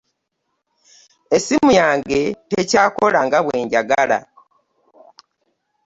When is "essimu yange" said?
1.35-2.19